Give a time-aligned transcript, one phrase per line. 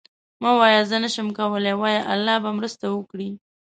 [0.41, 3.29] مه وایه زه نشم کولی، وایه الله به مرسته وکړي.